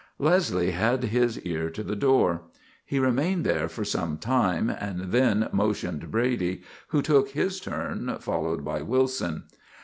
[0.17, 2.41] Leslie had his ear to the door.
[2.83, 8.65] He remained there for some time, and then motioned Brady, who took his turn, followed
[8.65, 9.43] by Wilson.